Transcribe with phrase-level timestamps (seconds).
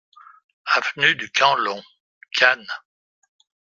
[0.75, 1.79] Avenue du Camp Long,
[2.33, 2.65] Cannes